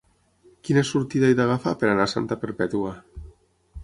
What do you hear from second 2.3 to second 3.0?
Perpètua?